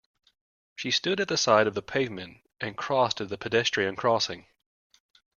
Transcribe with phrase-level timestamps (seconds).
[0.75, 4.47] She stood at the side of the pavement, and crossed at the pedestrian crossing